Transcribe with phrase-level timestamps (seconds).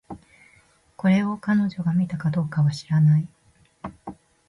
[0.97, 3.29] これを、彼女が見たのかどうかは知らない